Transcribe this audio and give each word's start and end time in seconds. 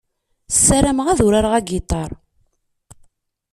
Sarameɣ 0.65 1.07
ad 1.09 1.19
urareɣ 1.25 1.53
agiṭar. 1.59 2.11